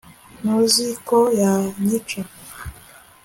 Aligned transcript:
ntuzi 0.39 0.85
ko 1.07 1.17
yanyica 1.41 2.21